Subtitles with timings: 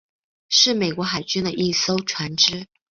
[0.49, 2.65] 是美国海军的一艘船只。